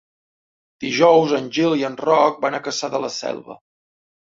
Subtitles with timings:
[0.85, 3.65] Dijous en Gil i en Roc van a Cassà de la Selva.